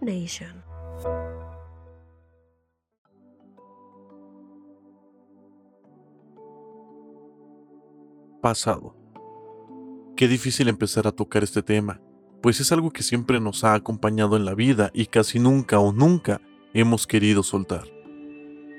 [0.00, 0.64] Nation.
[8.42, 8.96] Pasado.
[10.16, 12.00] Qué difícil empezar a tocar este tema,
[12.42, 15.92] pues es algo que siempre nos ha acompañado en la vida y casi nunca o
[15.92, 16.40] nunca
[16.74, 17.84] hemos querido soltar.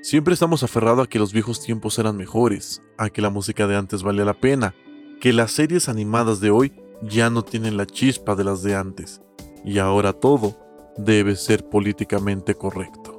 [0.02, 3.76] Siempre estamos aferrados a que los viejos tiempos eran mejores, a que la música de
[3.76, 4.74] antes valía la pena,
[5.20, 6.72] que las series animadas de hoy
[7.02, 9.22] ya no tienen la chispa de las de antes,
[9.64, 10.69] y ahora todo
[11.04, 13.18] debe ser políticamente correcto.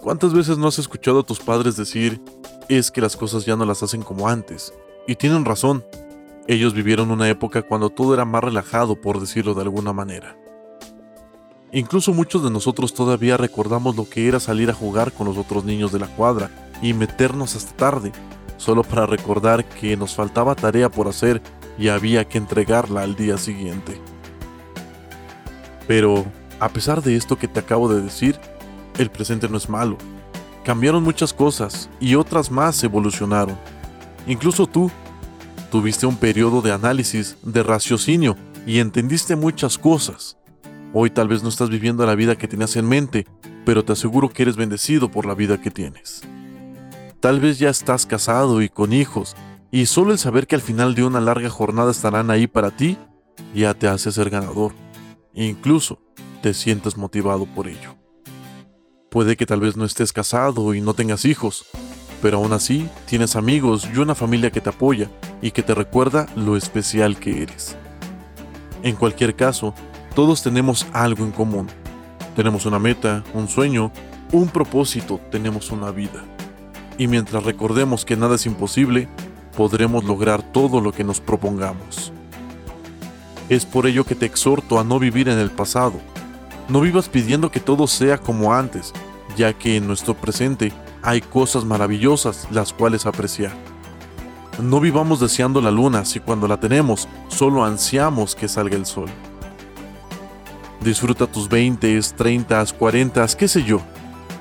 [0.00, 2.20] ¿Cuántas veces no has escuchado a tus padres decir,
[2.68, 4.72] es que las cosas ya no las hacen como antes?
[5.06, 5.84] Y tienen razón,
[6.46, 10.36] ellos vivieron una época cuando todo era más relajado, por decirlo de alguna manera.
[11.72, 15.64] Incluso muchos de nosotros todavía recordamos lo que era salir a jugar con los otros
[15.64, 16.50] niños de la cuadra
[16.80, 18.12] y meternos hasta tarde,
[18.56, 21.42] solo para recordar que nos faltaba tarea por hacer
[21.78, 24.00] y había que entregarla al día siguiente.
[25.88, 26.24] Pero,
[26.60, 28.38] a pesar de esto que te acabo de decir,
[28.98, 29.98] el presente no es malo.
[30.64, 33.58] Cambiaron muchas cosas y otras más evolucionaron.
[34.26, 34.90] Incluso tú
[35.70, 40.36] tuviste un periodo de análisis, de raciocinio y entendiste muchas cosas.
[40.92, 43.26] Hoy tal vez no estás viviendo la vida que tenías en mente,
[43.64, 46.22] pero te aseguro que eres bendecido por la vida que tienes.
[47.20, 49.36] Tal vez ya estás casado y con hijos,
[49.70, 52.96] y solo el saber que al final de una larga jornada estarán ahí para ti,
[53.54, 54.72] ya te hace ser ganador.
[55.40, 56.00] Incluso
[56.42, 57.94] te sientes motivado por ello.
[59.08, 61.66] Puede que tal vez no estés casado y no tengas hijos,
[62.20, 65.08] pero aún así tienes amigos y una familia que te apoya
[65.40, 67.76] y que te recuerda lo especial que eres.
[68.82, 69.74] En cualquier caso,
[70.16, 71.68] todos tenemos algo en común.
[72.34, 73.92] Tenemos una meta, un sueño,
[74.32, 76.24] un propósito, tenemos una vida.
[76.98, 79.08] Y mientras recordemos que nada es imposible,
[79.56, 82.12] podremos lograr todo lo que nos propongamos.
[83.48, 85.94] Es por ello que te exhorto a no vivir en el pasado.
[86.68, 88.92] No vivas pidiendo que todo sea como antes,
[89.36, 93.52] ya que en nuestro presente hay cosas maravillosas las cuales apreciar.
[94.60, 99.08] No vivamos deseando la luna si cuando la tenemos solo ansiamos que salga el sol.
[100.80, 103.80] Disfruta tus 20, 30, 40, qué sé yo.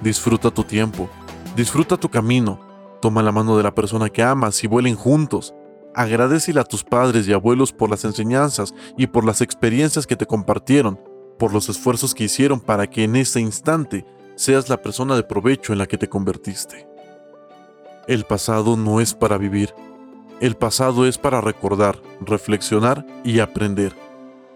[0.02, 1.10] Disfruta tu tiempo.
[1.56, 2.60] Disfruta tu camino.
[3.02, 5.54] Toma la mano de la persona que amas y vuelen juntos.
[5.98, 10.28] Agradecele a tus padres y abuelos por las enseñanzas y por las experiencias que te
[10.28, 11.00] compartieron,
[11.40, 15.74] por los esfuerzos que hicieron para que en ese instante seas la persona de provecho
[15.74, 16.88] en la que te convertiste.
[18.08, 19.74] El pasado no es para vivir.
[20.40, 23.96] El pasado es para recordar, reflexionar y aprender,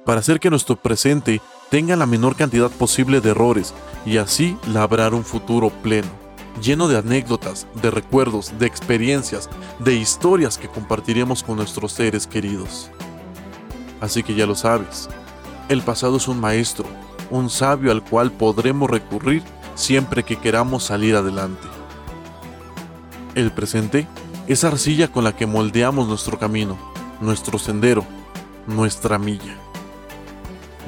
[0.06, 1.42] para hacer que nuestro presente
[1.72, 3.74] tenga la menor cantidad posible de errores
[4.06, 6.10] y así labrar un futuro pleno,
[6.62, 12.90] lleno de anécdotas, de recuerdos, de experiencias, de historias que compartiremos con nuestros seres queridos.
[14.00, 15.10] Así que ya lo sabes,
[15.70, 16.86] el pasado es un maestro,
[17.30, 19.44] un sabio al cual podremos recurrir
[19.76, 21.68] siempre que queramos salir adelante.
[23.36, 24.08] El presente
[24.48, 26.78] es arcilla con la que moldeamos nuestro camino,
[27.22, 28.06] nuestro sendero,
[28.68, 29.56] nuestra milla.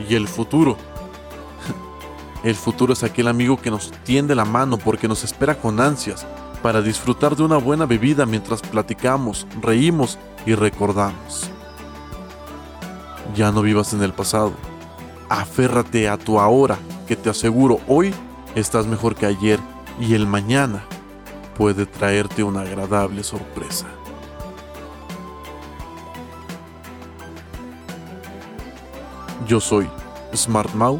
[0.09, 0.77] Y el futuro.
[2.43, 6.25] El futuro es aquel amigo que nos tiende la mano porque nos espera con ansias
[6.61, 11.49] para disfrutar de una buena bebida mientras platicamos, reímos y recordamos.
[13.33, 14.51] Ya no vivas en el pasado.
[15.29, 16.77] Aférrate a tu ahora,
[17.07, 18.13] que te aseguro hoy
[18.55, 19.59] estás mejor que ayer
[19.99, 20.83] y el mañana
[21.57, 23.87] puede traerte una agradable sorpresa.
[29.47, 29.87] Yo soy
[30.35, 30.99] Smart Mau